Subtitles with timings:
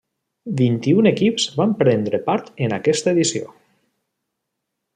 [0.61, 3.55] Vint-i-un equips van prendre part en aquesta edició.